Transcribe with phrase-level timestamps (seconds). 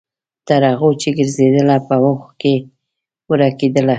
[0.47, 2.53] تر هغو چې ګرځیدله، په وښو کې
[3.29, 3.89] ورکیدله